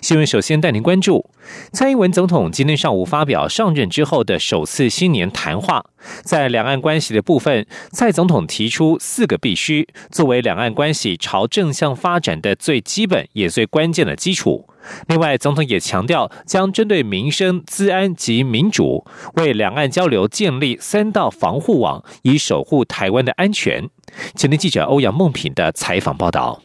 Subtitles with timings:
[0.00, 1.30] 新闻首先带您关注，
[1.72, 5.84] 蔡英文总统今天上午发表上任之后的首次新年谈话，
[6.22, 14.66] 在两岸关系的部分，蔡总统提出四个必须，作为两岸关系朝正向发展的最基本也最关键的基础。
[15.08, 23.88] 另外，总统也强调，将针对民生、资安及民主，为两岸交流建立三道防护网，以守护台湾的安全。
[24.34, 26.62] 前天记者欧阳梦品的采访报道。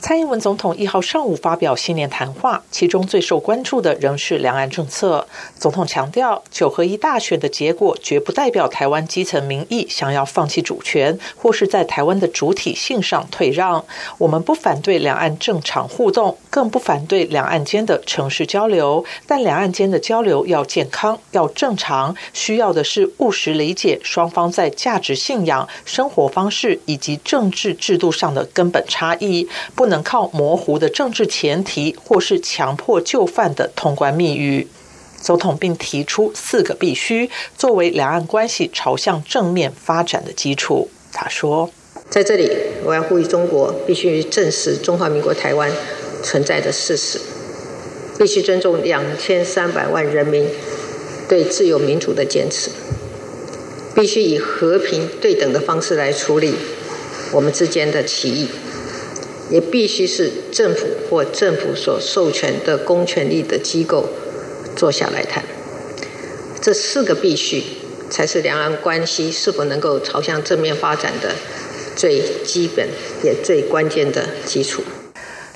[0.00, 5.26] 蔡英文总统一号上午发表新年谈话，其中最受关注的仍是两岸政策。
[5.58, 13.84] 总统强调，九合一大选的结果绝不代表台湾基层民意想要放弃主权，或是在台湾的主体性上退让。
[14.18, 29.48] 我们不反对两岸正常互动，更不反对两岸间的城市交流，但两岸间的交流要健康、要正常，需要的是务实理解双方在价值信仰、生活方式以及政治制度上的根本差异。
[29.74, 29.87] 不。
[29.88, 34.68] 能靠模糊的政治前提，或是强迫就范的通关密语。
[35.20, 40.88] 总统并提出四个必须，作为两岸关系朝向正面发展的基础。
[41.12, 41.68] 他说
[42.08, 42.48] ：“在这里，
[42.84, 45.72] 我要呼吁中国必须正视中华民国台湾
[46.22, 47.18] 存在的事实，
[48.16, 50.46] 必须尊重两千三百万人民
[51.28, 52.70] 对自由民主的坚持，
[53.96, 56.54] 必须以和平对等的方式来处理
[57.32, 58.48] 我们之间的歧义。”
[59.50, 64.08] 也必须是政府或政府所授权的公权力的机构
[64.76, 65.44] 坐下来谈。
[66.60, 67.62] 这四个必须，
[68.10, 71.34] 才是两岸关系是否能够朝向正面发展的
[71.96, 72.88] 最基本
[73.22, 74.82] 也最关键的基础。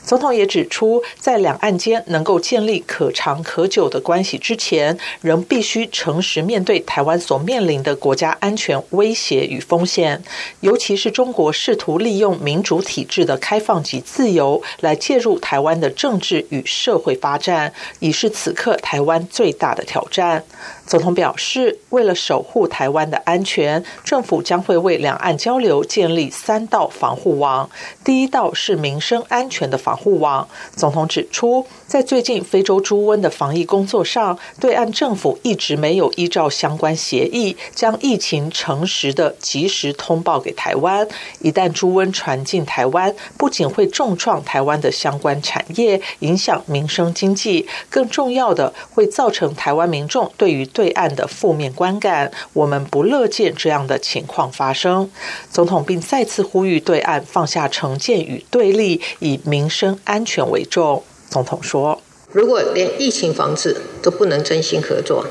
[0.05, 10.23] 总统也指出，在两岸间能够建立可长可久的关系之前，仍必须诚实面对台湾所面临的国家安全威胁与风险，
[10.61, 20.45] 尤其是中国试图利用民主体制的开放及自由来介入台湾的政治与社会发展，已是此刻台湾最大的挑战。
[20.92, 27.70] 总统表示，为了守护台湾的安全，政府将会为两岸交流建立三道防护网。
[28.05, 30.47] 第一道是民生安全的防护网。
[30.77, 41.07] 总统指出，在最近非洲猪瘟的防疫工作上，对岸政府一直没有依照相关协议，将疫情诚实的及时通报给台湾。
[41.41, 55.11] 一旦猪瘟传进台湾，不仅会重创台湾的相关产业，影响民生经济，更重要的会造成台湾民众对于对岸的负面观感，我们不乐见这样的情况发生。
[55.51, 61.05] 总统并再次呼吁对岸放下成见与对立，以民生安全为重。
[61.33, 61.98] 总统说
[62.31, 65.27] ：“如果连疫情防治都不能真心合作，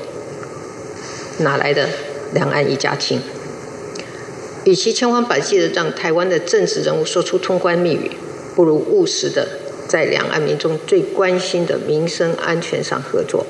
[1.38, 1.88] 哪来的
[2.34, 3.20] 两岸一家亲？
[4.64, 8.10] 与其千方百计的让台湾的政治人物说出通关密语，
[8.56, 9.46] 不如务实的
[9.86, 13.46] 在两岸民众最关心的民生安全上合作。”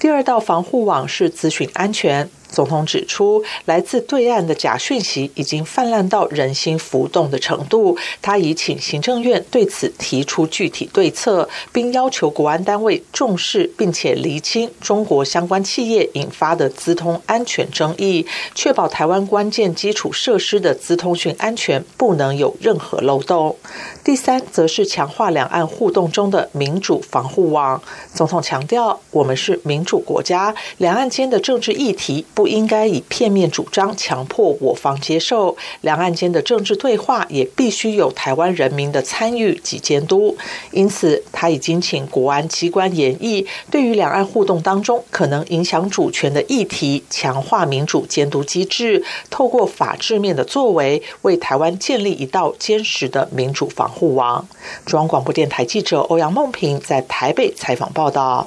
[0.00, 2.28] 第二道防护网是资讯安全。
[2.48, 7.96] 总统指出，来自对岸的假讯息已经泛滥到人心浮动的程度。
[8.22, 18.24] 他已请行政院对此提出具体对策，并要求国安单位重视并且厘清中国相关企业引发的资通安全争议，
[18.54, 23.56] 确保台湾关键基础设施的资通讯安全不能有任何漏洞。
[24.04, 27.82] 第三，则是强化两岸互动中的民主防护网。
[28.14, 32.24] 总统强调，我们是民主国家，两岸间的政治议题。
[32.36, 40.36] 不应该以片面主张强迫我方接受，两岸间的政治对话也必须有台湾人民的参与及监督。
[40.70, 54.46] 因此，他已经请国安机关研议，对于两岸互动当中可能影响主权的议题，强化民主监督机制，透过法治面的作为，为台湾建立一道坚实的民主防护网。
[54.84, 58.46] 中央广播电台记者欧阳梦平在台北采访报道。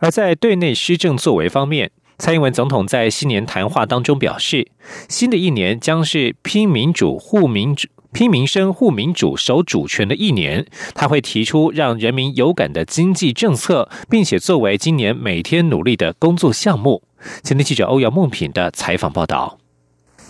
[0.00, 1.92] 而在对内施政作为方面，
[2.24, 4.66] 蔡英文总统在新年谈话当中表示，
[5.10, 10.64] 新的一年将是拼民主、护民主、拼民生、护民主、守主权的一年。
[10.94, 17.02] 他会提出让人民有感的经济政策，并且作为今年每天努力的工作项目。
[17.42, 19.58] 前天记者欧阳梦品的采访报道。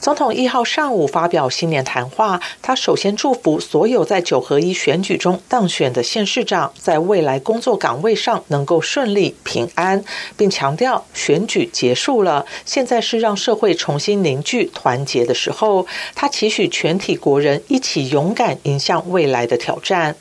[0.04, 10.04] 总统一号上午发表新年谈话，他首先祝福所有在九合一选举中当选的县市长，在未来工作岗位上能够顺利平安，
[10.36, 15.86] 并强调选举结束了，现在是让社会重新凝聚团结的时候。
[16.14, 20.14] 他期许全体国人一起勇敢迎向未来的挑战。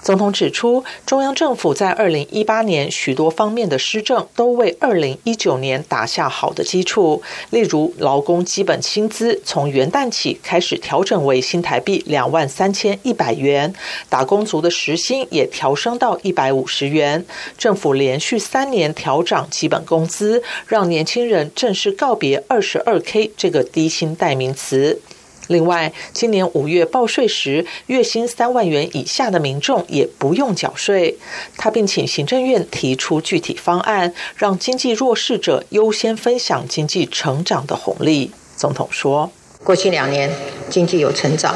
[0.00, 7.22] 总统指出，中央政府在二零一八年许多方面的施政都为二零一九年打下好的基础。
[7.50, 13.74] 例如，劳工基本薪资从元旦起开始调整为新台币两万三千一百元，
[14.08, 17.24] 打工族的时薪也调升到一百五十元。
[17.58, 25.02] 政府连续三年调涨基本工资，让年轻人正式告别二十二 K 这个低薪代名词。
[25.48, 31.16] 另外，今年五月报税时，月薪三万元以下的民众也不用缴税。
[31.56, 38.30] 他并请行政院提出具体方案，让经济弱势者优先分享经济成长的红利。
[38.56, 39.30] 总统说
[39.64, 40.30] ：“过去两年
[40.68, 41.54] 经济有成长，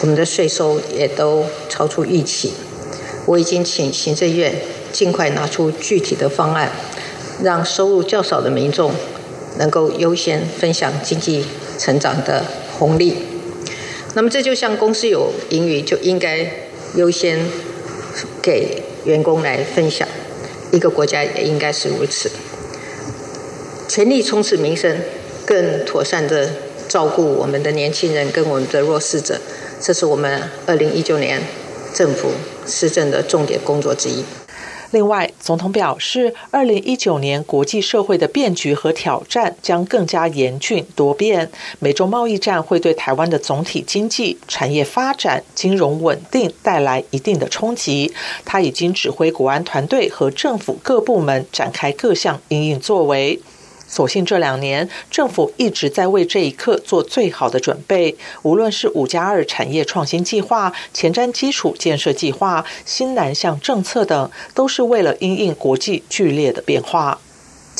[0.00, 2.54] 我们的税收也都超出预期。
[3.26, 4.54] 我已经请行政院
[4.90, 6.72] 尽快拿出具体的方案，
[7.42, 8.92] 让收入较少的民众
[9.58, 11.44] 能够优先分享经济
[11.78, 12.42] 成长的。”
[12.78, 13.14] 红利，
[14.14, 17.38] 那么这就像公司有盈余就应该优先
[18.42, 20.06] 给员工来分享，
[20.70, 22.30] 一个国家也应该是如此，
[23.88, 24.98] 全力冲刺民生，
[25.46, 26.50] 更妥善的
[26.88, 29.40] 照顾我们的年轻人跟我们的弱势者，
[29.80, 31.40] 这是我们二零一九年
[31.94, 32.30] 政府
[32.66, 34.24] 施政的重点工作之一。
[34.92, 41.50] 另外，总统表示，二零一九年国际社会的变局和挑战将更加严峻多变。
[41.78, 48.12] 美洲贸易战会对台湾的总体经济、产业发展、金融稳定带来一定的冲击。
[48.44, 53.40] 他已经指挥国安团队和政府各部门展开各项应应作为。
[53.92, 58.16] 所幸这两年，政府一直在为这一刻做最好的准备。
[58.40, 67.20] 无论是五加二产业创新计划、前瞻基础建设计划、新南向政策等，都是为了因应国际剧烈的变化。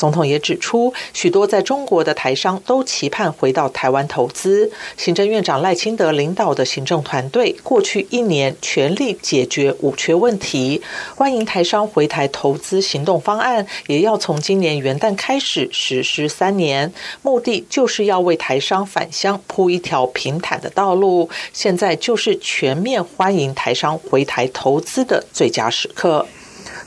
[0.03, 4.69] 总统也指出，许多在中国的台商都期盼回到台湾投资。
[4.97, 10.81] 行政院长赖清德领导的行政团队过去一年全力解决五缺问题，
[11.15, 16.91] 欢迎台商回台投资行动方案也要从今年元旦开始实施三年，
[17.21, 21.29] 目的就是要为台商返乡铺一条平坦的道路。
[21.53, 26.27] 现在就是全面欢迎台商回台投资的最佳时刻。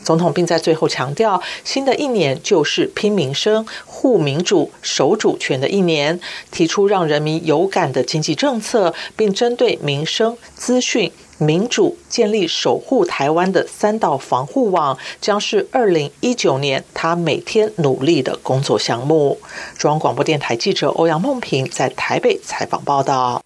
[0.07, 6.21] 总统并在最后强调，新的一年就是拼民生、护民主、守主权的一年，
[6.53, 19.41] 提出让人民有感的经济政策，并针对民生、资讯、民主建立守护台湾的三道防护网，将是二零一九年他每天努力的工作项目。
[19.77, 23.46] 中央广播电台记者欧阳梦平在台北采访报道。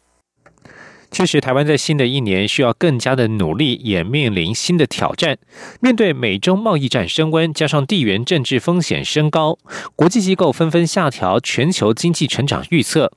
[1.10, 5.36] 确实，台湾在新的一年需要更加的努力，也面临新的挑战。
[5.80, 9.58] 面对美中贸易战升温，加上地缘政治风险升高，
[9.96, 13.12] 国际机构纷纷下调全球经济成长预测。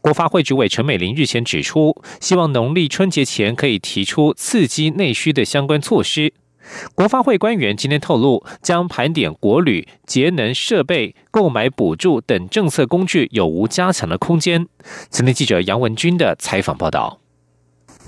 [0.00, 6.32] 国发会主委陈美玲日前指出，希望农历春节前可以提出刺激内需的相关措施。
[6.96, 14.66] 国发会官员今天透露，将盘点国旅、节能设备、购买补助等政策工具有无加强的空间。
[15.10, 17.20] 今天记者杨文军的采访报道。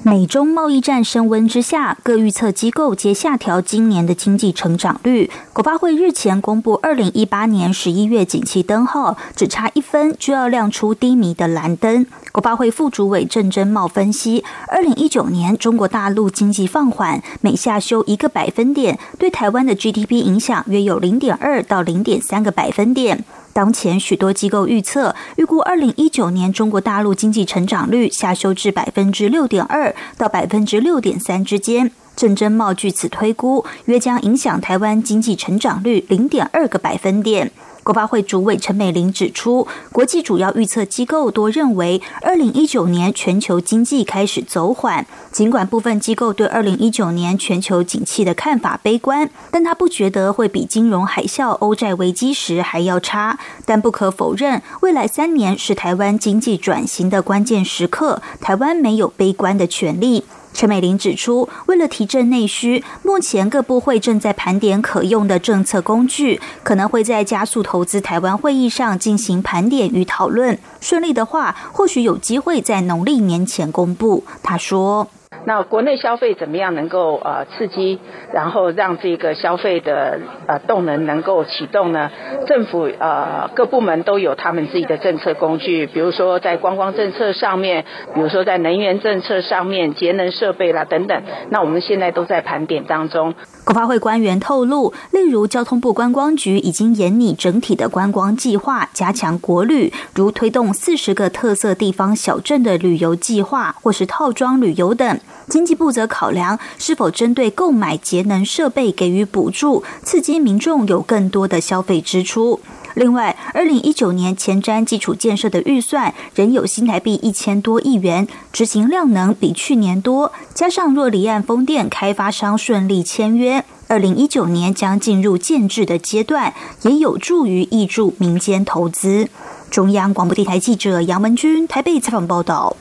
[0.05, 5.29] 美中贸易战升温之下，各预测机构皆下调今年的经济成长率。
[5.53, 12.07] 国发会日前公布，二零一八年十一月景气灯号只差一分就要亮出低迷的蓝灯。
[12.31, 23.25] 国发会副主委郑珍茂分析，二零一九年中国大陆经济放缓，每下修一个百分点，对台湾的 GDP 影响约有零点二到零点三个百分点。
[23.53, 31.91] 当前许多机构预测，预估二零一九年中国大陆经济成长率下修至百分之六点二到百分之六点三之间。
[32.15, 37.53] 郑珍茂据此推估，约将影响台湾经济成长率零点二个百分点。
[37.89, 45.07] 国发会主委陈美玲指出，国际主要预测机构多认为，二零一九年全球经济开始走缓。
[45.33, 53.39] 尽管部分机构对二零一九年全球景气的看法悲观，但他不觉得会比金融海啸、欧债危机时还要差。
[53.65, 60.25] 但不可否认，未来三年是台湾经济转型的关键时刻，台湾没有悲观的权利。
[60.59, 70.59] 陈美玲指出，为了提振内需，目前各部会正在盘点可用的政策工具，可能会在加速投资台湾会议上进行盘点与讨论。
[70.81, 74.25] 顺利的话，或许有机会在农历年前公布。
[74.43, 75.07] 她说
[75.45, 77.99] ：“那国内消费怎么样能够呃刺激，
[78.33, 82.11] 然后让这个消费的呃动能能够启动呢？
[82.47, 91.23] 政府呃各部门都有他们自己的政策工具，比如说在观光政策上面，比如说在能源政策上面，节能设备啦等等。
[91.51, 93.35] 那我们现在都在盘点当中。
[93.69, 105.21] 国发会官员透露，例如交通部观光局已经研拟整体的观光计划，加强国旅，如推动四十个特色地方小镇的旅游计划，或是套装旅游等。
[105.51, 112.61] 经济部则考量是否针对购买节能设备给予补助，刺激民众有更多的消费支出。
[112.99, 120.33] 另外，二零一九年前瞻基础建设的预算仍有新台币一千多亿元，执行量能比去年多。
[120.53, 126.53] 加上若离岸风电开发商顺利签约，二零一九年将进入建制的阶段，
[126.83, 129.29] 也有助于挹注民间投资。
[129.71, 132.77] 中央广播电台记者杨文君台北采访报道。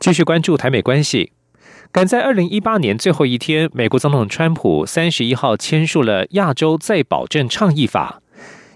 [0.00, 1.32] 继续关注台美关系，
[1.92, 8.22] 赶在二零一八年最后一天，美国总统川普三十一号签署了亚洲再保证倡议法。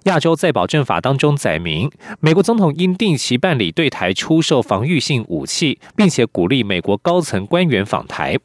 [0.08, 8.38] 亚洲再保证法当中载明，美国总统应定期办理对台出售防御性武器，并且鼓励美国高层官员访台。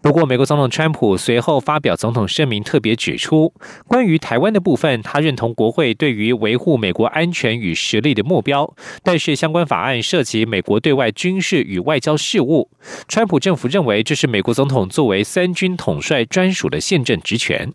[0.00, 3.52] 不过，美国总统川普随后发表总统声明，特别指出，
[3.88, 12.70] 关于台湾的部分，他认同国会对于维护美国安全与实力的目标，但是相关法案涉及美国对外军事与外交事务，
[13.08, 17.72] 川普政府认为这是美国总统作为三军统帅专属的宪政职权。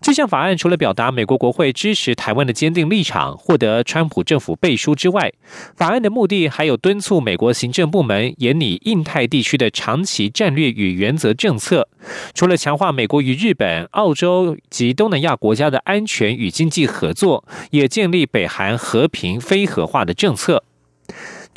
[0.00, 5.32] 这项法案除了表达美国国会支持台湾的坚定立场，获得川普政府背书之外，
[5.76, 11.88] 法案的目的还有敦促美国行政部门严拟印太地区的长期战略与原则政策。
[12.32, 20.64] 除了强化美国与日本、澳洲及东南亚国家的安全与经济合作，也建立北韩和平非核化的政策。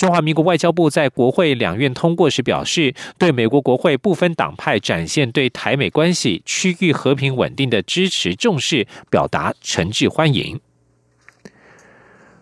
[0.01, 10.59] 中华民国外交部在国会两院通过时表示，对美国国会不分党派展现对台美关系、区域和平稳定的支持重视，表达诚挚欢迎。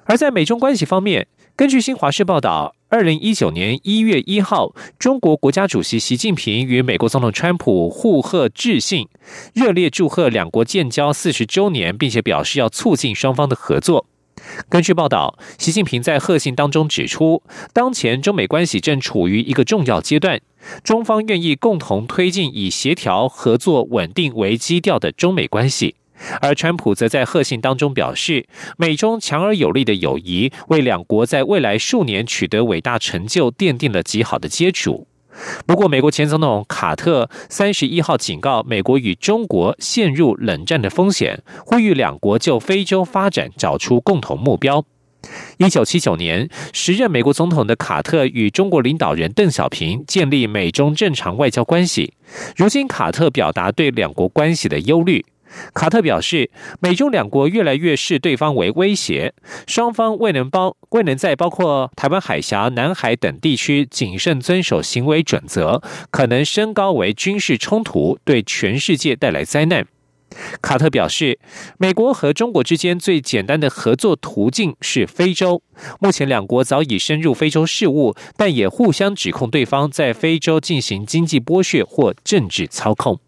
[0.06, 9.10] 而在美中关系方面，根据新华社报道，二零一九年一月一号，中国国家主席习近平与美国总统川普互贺致信，
[9.54, 14.06] 热烈祝贺两国建交四十周年，并且表示要促进双方的合作。
[14.70, 17.42] 根据报道，习近平在贺信当中指出，
[17.74, 20.40] 当前中美关系正处于一个重要阶段，
[20.84, 25.96] 中方愿意共同推进以协调、合作、稳定为基调的中美关系。
[26.42, 28.46] 而川普则在贺信当中表示，
[28.78, 35.08] 美中强而有力的友谊为两国在未来数年取得伟大成就奠定了极好的基础。
[35.66, 44.84] 不过，美国前总统卡特三十一号警告美国与中国陷入冷战的风险，呼吁两国就非洲发展找出共同目标。
[45.58, 52.14] 一九七九年，时任美国总统的卡特与中国领导人邓小平建立美中正常外交关系。
[52.56, 55.26] 如今，卡特表达对两国关系的忧虑。
[55.74, 59.34] 卡特表示，美中两国越来越视对方为威胁，
[59.68, 69.86] 双方未能包未能在包括台湾海峡、南海等地区谨慎遵守行为准则，可能升高为军事冲突，对全世界带来灾难。
[70.62, 71.40] 卡特表示，
[71.80, 75.64] 美国和中国之间最简单的合作途径是非洲，
[76.00, 83.20] 目前两国早已深入非洲事务，但也互相指控对方在非洲进行经济剥削或政治操控。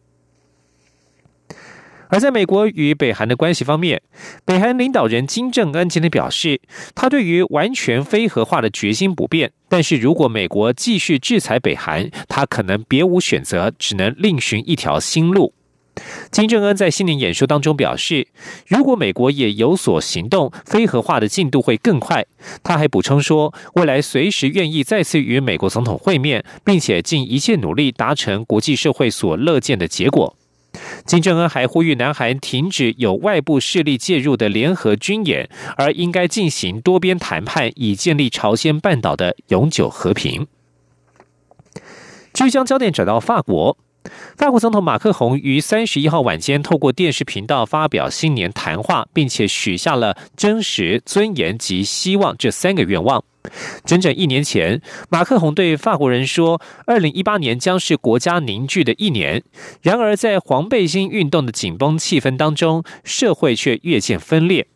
[2.12, 4.02] 而在美国与北韩的关系方面，
[4.44, 6.60] 北韩领导人金正恩今天表示，
[6.94, 9.50] 他对于完全非核化的决心不变。
[9.70, 15.54] 但是如果美国继续制裁北韩，他可能别无选择，只能另寻一条新路。
[16.32, 18.28] 金正恩在新年演说当中表示，
[18.68, 22.26] 如果美国也有所行动，非核化的进度会更快。
[22.62, 30.36] 他还补充说，未来随时愿意再次与美国总统会面，并且尽一切努力达成国际社会所乐见的结果。
[31.06, 40.48] 金正恩还呼吁南韩停止有外部势力介入的联合军演，而应该进行多边谈判，以建立朝鲜半岛的永久和平。
[42.34, 43.78] 据将焦点转到法国，
[44.36, 53.24] 法国总统马克宏于三十一号晚间透过电视频道发表新年谈话，并且许下了真实、尊严及希望这三个愿望。
[53.86, 59.44] 整整一年前，马克宏对法国人说：“二零一八年将是国家凝聚的一年。”
[59.82, 64.68] 然而，在黄背心运动的紧绷气氛当中，社会却越见分裂。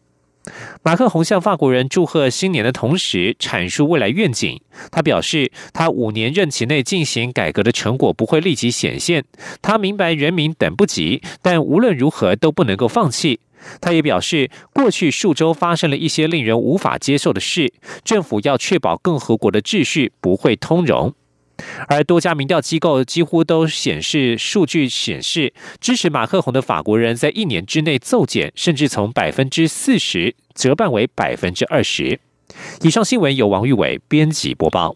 [0.83, 4.59] 马克宏向法国人祝贺新年的同时，阐述未来愿景。
[4.91, 9.23] 他表示，他五年任期内进行改革的成果不会立即显现。
[9.61, 13.39] 他明白人民等不及，但无论如何都不能够放弃。
[13.81, 17.73] 他也表示，过去数周发生了一些令人无法接受的事，
[18.03, 21.13] 政府要确保共和国的秩序不会通融。
[21.87, 32.19] 而多家民调机构几乎都显示，数据显示支持马克宏的法国人在一年之内骤减，甚至从百分之四十折半为百分之二十。
[32.81, 34.95] 以上新闻由王玉伟编辑播报。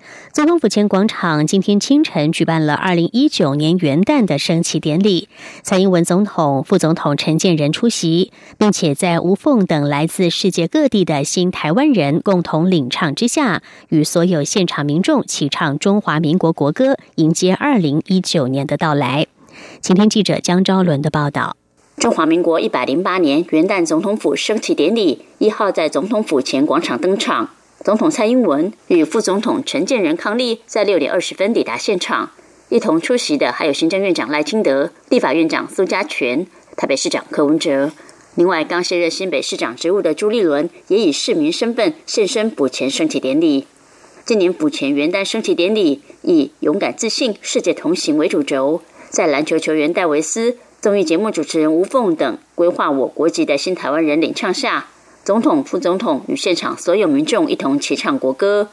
[0.33, 5.27] 总统府前广场今天清晨举办了二零一九年元旦的升旗典礼，
[5.61, 19.27] 蔡英文总统、副总统陈建仁出席，并且在吴凤等来自世界各地的新台湾人共同领唱之下，与所有现场民众齐唱中华民国国歌，迎接二零一九年的到来。
[19.81, 21.57] 请听记者江昭伦的报道：
[21.97, 27.49] 中华民国一百零八年元旦总统府升旗典礼一号在总统府前广场登场。
[27.83, 32.29] 总统蔡英文与副总统陈建仁康利在六点二十分抵达现场，
[32.69, 36.45] 一同出席的还有行政院长赖清德、立法院长苏家全、
[36.77, 37.91] 台北市长柯文哲。
[38.35, 43.65] 另外，刚卸任新北市长职务的朱立伦也以市民身份现身补前升旗典礼。
[44.23, 54.87] 今年补前元旦升旗典礼以“勇敢自信，世界同行”为主轴，在篮球球员戴维斯、综艺节目主持人吴凤等规划我国籍的新台湾人领唱下。
[55.23, 58.69] 总统、副总统与现场所有民众一同齐唱国歌。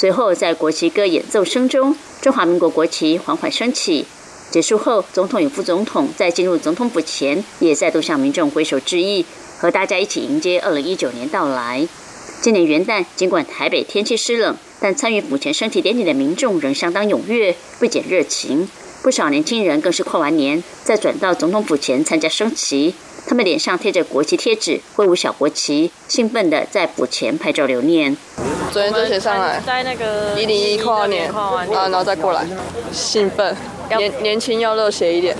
[0.00, 4.06] 随后，在国旗歌演奏声中，中华民国国旗缓缓升起。
[4.50, 9.26] 结束后，总统与副总统在进入总统府前，也再度向民众挥手致意，
[9.58, 11.86] 和大家一起迎接二零一九年到来。
[12.40, 18.66] 今年元旦，尽管台北天气湿冷，但参与府前升旗典礼的民众仍相当踊跃，不减热情。
[19.02, 22.94] 不少年轻人更是跨完年，再转到总统府前参加升旗。
[23.26, 28.16] 他们脸上贴着国旗贴纸，挥舞小国旗，兴奋地在补前拍照留念。
[28.72, 32.46] 昨天就写上来，在那个一零一跨年啊，然后再过来，
[32.92, 33.56] 兴奋，
[33.96, 35.36] 年年轻要热血一点。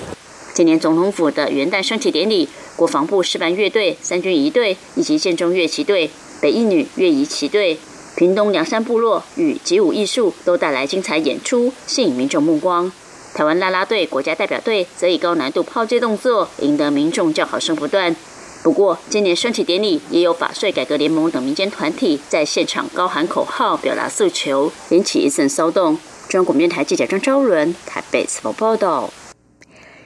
[0.53, 7.79] 今年总统府的元旦升旗典礼，国防部示范乐队、三军仪队以及建中乐旗队、北一女乐仪旗队、
[8.17, 12.91] 屏东梁山部落与集舞艺术都带来精彩演出，吸引民众目光。
[13.33, 18.15] 台湾啦啦队国家代表队则以高难度抛接动作，赢得民众叫好声不断。
[18.63, 25.97] 不过，今年升旗典礼也有法税改革联盟等民间团体在现场高喊口号，表达诉求，引起一阵骚动。
[26.29, 29.09] 中国面台记者张昭伦台北采访报道。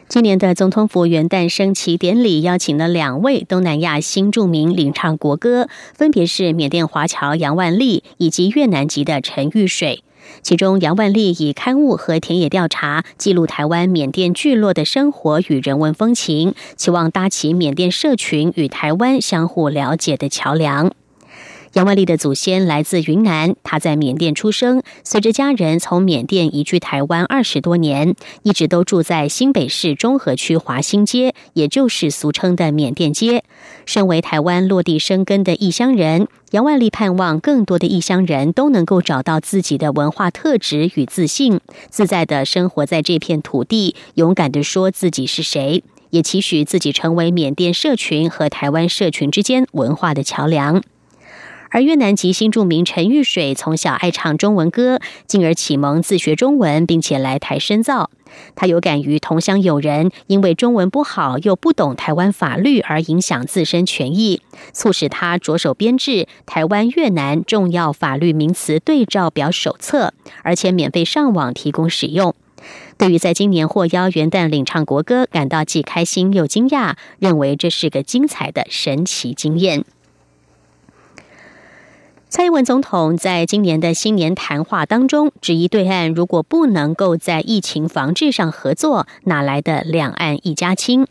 [0.06, 10.03] 今年的总统府元旦升旗典礼邀请了两位东南亚新著名领唱国歌，分别是缅甸华侨杨万丽以及越南籍的陈玉水。
[10.42, 20.92] 其中，杨万丽以刊物和田野调查记录台湾缅甸聚落的生活与人文风情，期望搭起缅甸社群与台湾相互了解的桥梁。
[21.72, 33.42] 杨万丽的祖先来自云南，他在缅甸出生，随着家人从缅甸移居台湾二十多年，一直都住在新北市中和区华新街，也就是俗称的缅甸街。
[33.86, 41.58] 身为台湾落地生根的异乡人，杨万丽盼望更多的异乡人都能够找到自己的文化特质与自信，
[41.90, 50.80] 自在的生活在这片土地，勇敢的说自己是谁，也期许自己成为缅甸社群和台湾社群之间文化的桥梁。
[51.74, 58.10] 而越南籍新著名陈玉水从小爱唱中文歌，进而启蒙自学中文，并且来台深造。
[58.54, 64.40] 他有感于同乡友人因为中文不好又不懂台湾法律而影响自身权益，
[64.72, 66.10] 促使他着手编制
[66.46, 72.36] 《台湾越南重要法律名词对照表手册》，而且免费上网提供使用。
[72.96, 79.84] 对于在今年获邀元旦领唱国歌，感到既开心又惊讶，认为这是个精彩的神奇经验。
[82.36, 91.06] 蔡英文总统在今年的新年谈话当中，质疑对岸如果不能够在疫情防治上合作，哪来的两岸一家亲？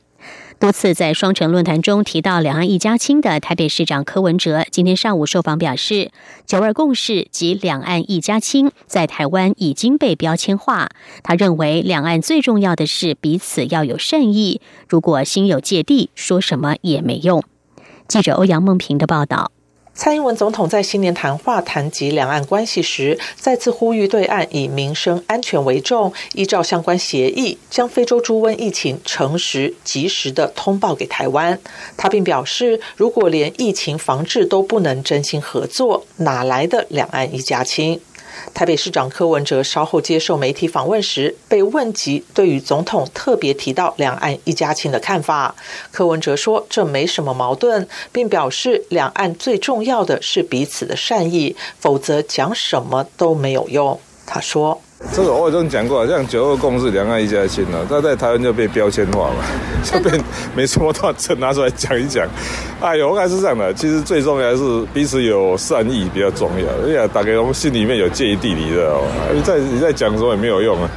[0.59, 6.11] 多次在双城论坛中提到两岸一家亲的台北市长柯文哲，今天上午受访表示，
[6.45, 10.89] 九二共识及两岸一家亲在台湾已经被标签化。
[11.23, 14.59] 他认为，两岸最重要的是彼此要有善意，
[14.89, 17.41] 如果心有芥蒂，说什么也没用。
[18.09, 19.52] 记者欧阳梦平的报道。
[19.95, 31.59] 蔡英文总统在新年谈话谈及两岸关系时，再次呼吁对岸以民生安全为重，依照相关协议，将非洲猪瘟疫情诚实、及时的通报给台湾。
[31.95, 38.01] 他并表示，如果连疫情防治都不能真心合作，哪来的两岸一家亲？
[38.53, 45.55] 台北市长柯文哲稍后接受媒体访问时，被问及对于总统特别提到两岸一家亲的看法，
[45.91, 53.99] 柯文哲说这没什么矛盾，并表示两岸最重要的是彼此的善意，否则讲什么都没有用。
[54.27, 54.82] 他说。
[55.11, 59.35] 这个我已经讲过，像九二共识、两岸一家亲了，他在台湾就被标签化了，
[59.83, 60.17] 就被
[60.55, 62.27] 没什么话再拿出来讲一讲。
[62.81, 64.63] 哎呦，我还是这样的，其实最重要是
[64.93, 66.87] 彼此有善意比较重要。
[66.87, 70.89] 哎呀，大概我们心里面有介意地理的哦，你再你再讲什么也没有用啊。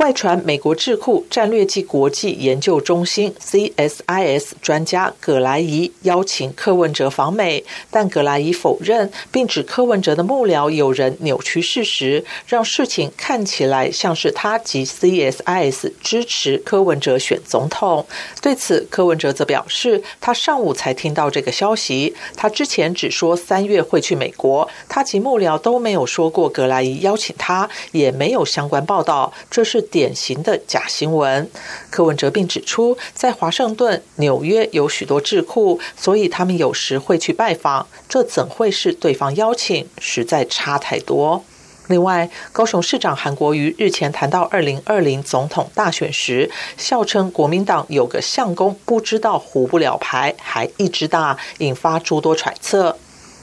[0.00, 18.06] 外传，美国智库战略暨国际研究中心 （CSIS） 专家葛莱仪邀请柯文哲访美，但葛莱仪否认，并指柯文哲的幕僚有人扭曲事实，让事情看起来像是他及 CSIS 支持柯文哲选总统。
[18.40, 29.86] 对此，柯文哲则表示，他上午才听到这个消息，他之前只说三月会去美国，他及幕僚都没有说过葛莱仪邀请他，也没有相关报道，这是。
[29.90, 31.50] 典型的假新闻。
[31.90, 37.86] 柯文哲并指出，在华盛顿、纽约有许多智库，所以他们有时会去拜访。
[38.08, 39.88] 这怎会是对方邀请？
[39.98, 41.44] 实在差太多。
[41.88, 52.96] 另外，高雄市长韩国瑜日前谈到二零二零总统大选时，笑称国民党有个相公不知道胡不了牌，还一直大，引发诸多揣测。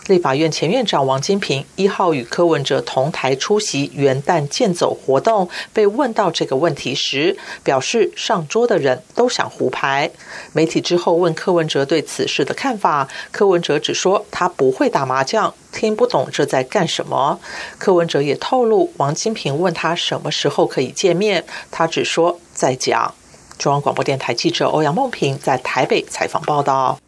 [0.07, 10.09] 立法院前院长王金平一号与柯文哲同台出席元旦健走活动，被问到这个问题时，表示上桌的人都想胡牌。
[10.53, 17.39] 媒体之后问柯文哲对此事的看法，柯文哲只说他不会打麻将，听不懂这在干什么。
[17.77, 23.13] 柯文哲也透露，王金平问他什么时候可以见面，他只说在讲。
[23.57, 26.99] 中央广播电台记者欧阳梦平在台北采访报道。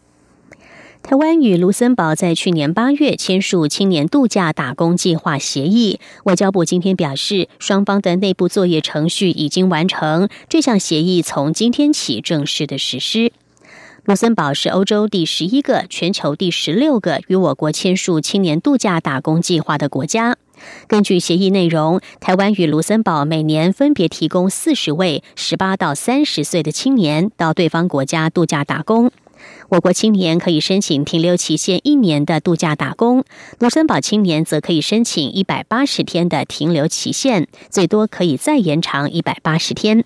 [1.02, 5.98] 台湾与卢森堡在去年八月签署青年度假打工计划协议。
[6.24, 13.32] 外交部今天表示，双方的内部作业程序已经完成，这项协议从今天起正式的实施。
[14.04, 20.36] 卢森堡是欧洲第十一个、全球第十六个与我国签署青年度假打工计划的国家。
[20.86, 29.10] 根据协议内容，台湾与卢森堡每年分别提供四十位十八到三十岁的青年到对方国家度假打工。
[29.68, 33.24] 我国青年可以申请停留期限一年的度假打工，
[33.58, 40.04] 卢森堡青年则可以申请一百八十天的停留期限，最多可以再延长一百八十天。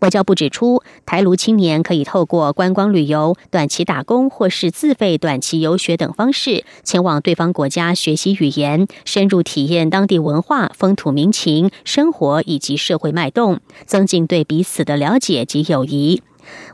[0.00, 16.20] 外交部指出，台卢青年可以透过观光旅游、短期打工或是自费短期游学等方式，前往对方国家学习语言，深入体验当地文化、风土民情、生活以及社会脉动，增进对彼此的了解及友谊。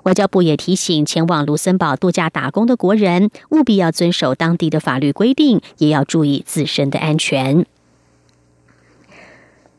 [0.04, 7.66] 外交部也提醒前往卢森堡度假打工的国人，务必要遵守当地的法律规定，也要注意自身的安全。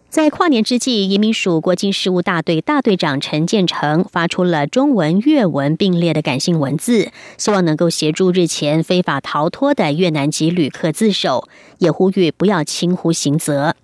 [0.10, 11.48] 在跨年之际，移民署国境事务大队大队长陈建成发出了中文、粤文并列的感性文字，希望能够协助日前非法逃脱的越南籍旅客自首，
[11.78, 13.76] 也呼吁不要轻忽刑责。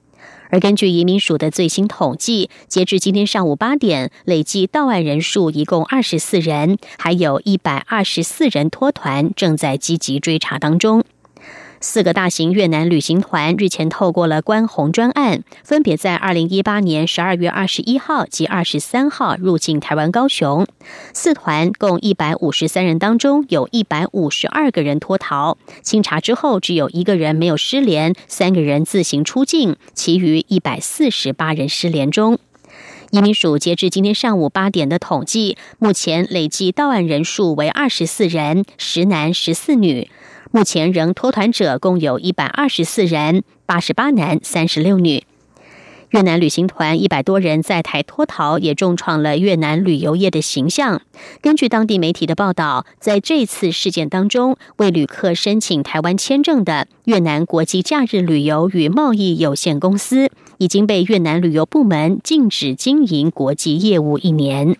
[0.49, 11.03] 而根据移民署的最新统计，截至今天上午八点，累计到案人数一共二十四人，还有一百二十四人脱团，正在积极追查当中。
[11.87, 20.65] 四个大型越南旅行团日前透过了关红专案，分别在二零一八年十二月二十一号及二十三号入境台湾高雄。
[21.13, 25.59] 四团共一百五十三人当中，有一百五十二个人脱逃。
[25.83, 32.39] 清查之后，只有一个人没有失联，三个人自行出境，其余一百四十八人失联中。
[33.11, 40.09] 移民署截至今天上午八点的统计，目前累计到案人数为二十四人，十男十四女。
[40.55, 45.25] 目前仍脱团者共有一百二十四人，八十八男三十六女。
[46.11, 51.01] 越南旅行团一百多人在台脱逃，也重创了越南旅游业的形象。
[51.41, 64.77] 根据当地媒体的报道，在这次事件当中，为旅客申请台湾签证的越南国际假日旅游与贸易有限公司，已经被越南旅游部门禁止经营国际业务一年。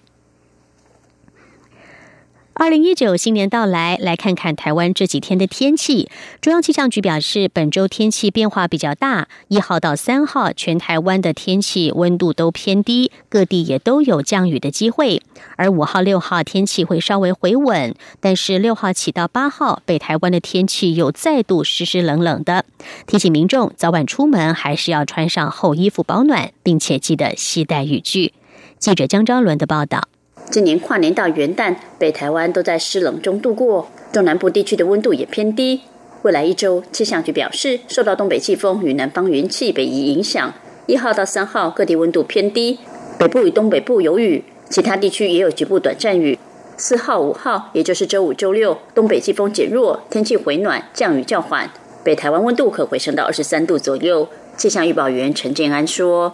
[2.58, 6.08] 二零一九新年到来，来看看台湾这几天的天气。
[6.40, 9.28] 中央气象局表示，本周天气变化比较大。
[9.50, 15.22] 一号到三号，全台湾的天气温度都偏低，各地也都有降雨的机会。
[15.58, 22.64] 而五号、六号天气会稍微回稳，但是六号起到八号，北台湾的天气又再度湿湿冷冷的。
[23.06, 28.32] 提醒民众早晚出门还是要穿上厚衣服保暖，并且记得携带雨具。
[28.80, 30.08] 记者江昭伦的报道。
[30.50, 35.82] 今年跨年到元旦，北台湾都在湿冷中度过，中南部地区的温度也偏低。
[36.22, 40.54] 未来一周，气象局表示，受到东北季风与南方云气北移影响，
[40.86, 42.80] 一号到三号各地温度偏低，
[43.18, 46.40] 北部与东北部有雨，其他地区也有局部短暂雨。
[46.78, 51.70] 四号、五号，也就是周五、周六，东北季风减弱，天气回暖，降雨较缓，
[52.04, 54.28] 北台湾温度可回升到二十三度左右。
[54.58, 56.34] 气象预报员陈建安说。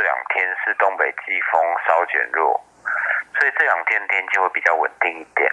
[0.00, 2.58] 这两天是东北季风稍减弱，
[3.38, 5.52] 所以这两天天气会比较稳定一点。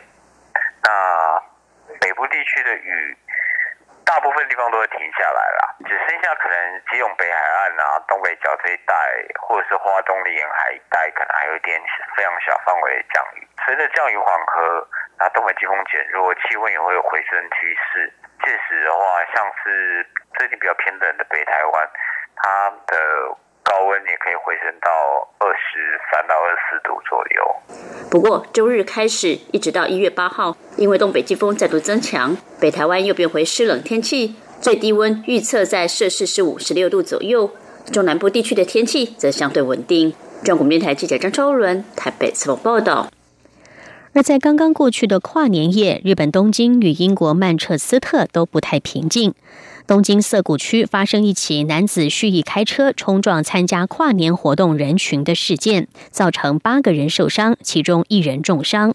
[0.81, 1.37] 那
[1.99, 3.17] 北部地区的雨，
[4.05, 8.95] 大部分地方都会停下来了，只剩下可能基隆北海岸啊、东北角这一带，
[9.41, 11.77] 或者是花东的沿海一带，可能还有一点
[12.15, 13.45] 非常小范围的降雨。
[13.65, 14.87] 随着降雨缓和，
[15.19, 18.13] 那东北季风减弱，气温也会有回升趋势。
[18.45, 20.07] 届时的话，像是
[20.39, 21.89] 最近比较偏冷的北台湾，
[22.37, 23.37] 它的。
[23.67, 24.89] 高温也可以回升到
[25.39, 28.09] 二十三到二十四度左右。
[28.09, 37.51] 不过周日开始一直到一月八号，因为东北季风再度增强，北台湾又变回湿冷天气，最低温预测在摄氏十五、十六度左右。
[37.91, 40.13] 中南部地区的天气则相对稳定。
[40.43, 43.09] 中国电台记者张超伦台北采访报道。
[44.13, 49.33] 而在刚刚过去的跨年夜，日本东京与英国曼彻斯特都不太平静。
[49.87, 58.93] 东京涩谷区发生一起男子蓄意开车冲撞参加跨年活动人群的事件，造成八个人受伤，其中一人重伤。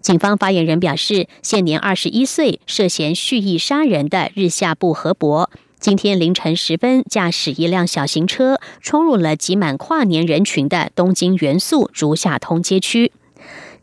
[0.00, 13.12] 警方发言人表示，现年二十一岁、涉嫌蓄意杀人的日下部和博，今天凌晨时分驾驶一辆小型车冲入了挤满跨年人群的东京元素竹下通街区。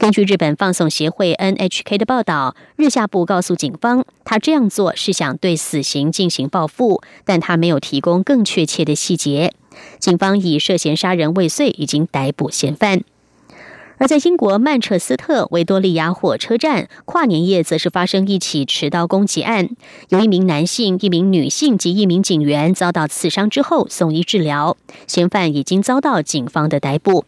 [0.04, 9.54] 根据日本放送协会 NHK 的报道，日下部告诉警方，他这样做是想对死刑进行报复，但他没有提供更确切的细节。
[10.00, 13.06] 警方以涉嫌杀人未遂已经逮捕嫌犯。
[13.98, 19.70] 而在英国曼彻斯特维多利亚火车站跨年夜，则是发生一起持刀攻击案，
[20.10, 24.76] 有一名男性、一名女性及一名警员遭到刺伤之后送医治疗，
[25.08, 27.24] 嫌犯已经遭到警方的逮捕。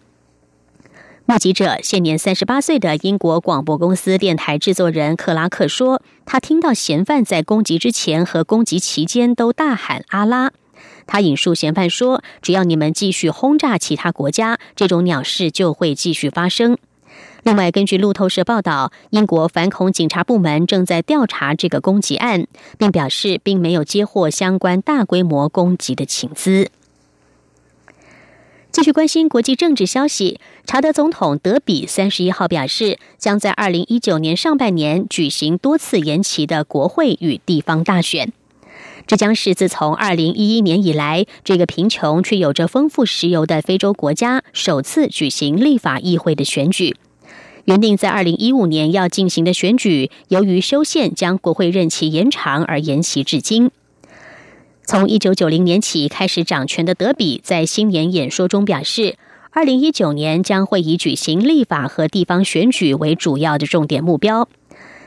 [1.28, 10.52] 目击者现年三十八岁的英国广播公司电台制作人克拉克说：“他听到嫌犯在攻击之前和攻击期间都大喊‘阿拉’。
[11.08, 16.78] 他引述嫌犯说：‘只要你们继续轰炸其他国家，这种鸟事就会继续发生。’
[17.42, 22.46] 另外，根据路透社报道，英国反恐警察部门正在调查这个攻击案，
[22.78, 26.70] 并表示并没有接获相关大规模攻击的请资。”
[28.76, 38.34] 继续关心国际政治消息，查德总统德比三十一号表示，将在二零一九年上半年举行多次延期的国会与地方大选。
[39.08, 46.98] 这将是自从二零一一年以来，这个贫穷却有着丰富石油的非洲国家首次举行立法议会的选举。
[47.64, 53.72] 原定在二零一五年要进行的选举，由于修宪将国会任期延长而延期至今。
[54.88, 59.18] 从一九九零年起开始掌权的德比，在新年演说中表示，
[59.50, 64.48] 二零一九年将会以举行立法和地方选举为主要的重点目标。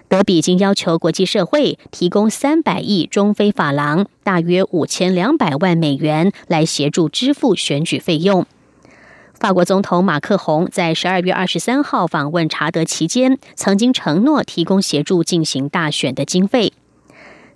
[0.09, 8.47] 德比已经要求国际社会提供三百亿中非法郎（大约五千两百万美元）来协助支付选举费用。
[9.35, 16.73] 法国总统马克宏在十二月二十三号访问查德期间，曾经承诺提供协助进行大选的经费。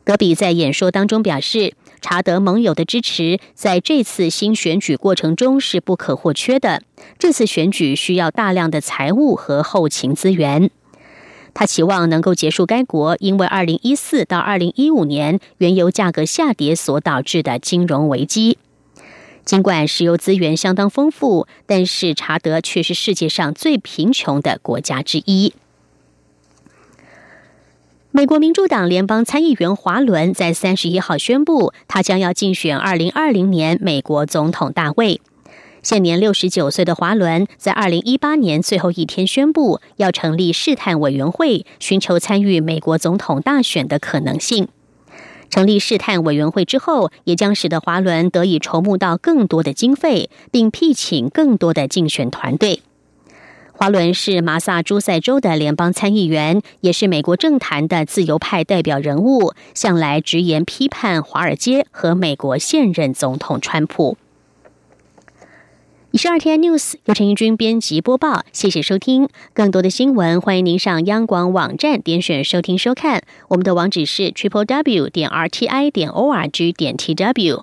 [0.04, 1.74] 德比在演说当中表示。
[2.02, 6.82] 查德盟友的支持在这次新选举过程中是不可或缺的。
[7.18, 10.70] 这次选举需要大量的财务和后勤资源。
[11.54, 18.58] 他期望能够结束该国因为二零一四到二零一五年原油价格下跌所导致的金融危机。
[19.44, 25.52] 尽管石油资源相当丰富，但是查德却是世界上最贫穷的国家之一。
[28.14, 35.22] 美国民主党联邦参议员华伦在三十一号宣布，他将要竞选二零二零年美国总统大位。
[35.82, 44.68] 现年六十九岁的华伦，在二零一八年最后一天宣布要成立试探委员会，寻求参与美国总统大选的可能性。
[45.48, 52.82] 成立试探委员会之后，也将使得华伦得以筹募到更多的经费，并聘请更多的竞选团队。
[53.82, 64.16] 华伦是马萨诸塞州的联邦参议员，也是美国政坛的自由派代表人物，向来直言批判华尔街和美国现任总统川普。
[66.12, 69.28] 以上二天 news 由陈义军编辑播报，谢谢收听。
[69.52, 73.24] 更多的新闻，欢迎您上央广网站点选收听收看。
[73.48, 77.60] 我们的网址是 triple w 点 r t i 点 o r g 点 t w。